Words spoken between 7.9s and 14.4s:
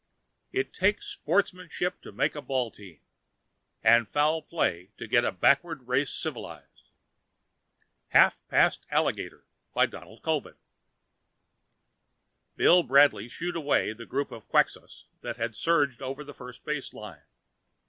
Bill Bradley shooed away the group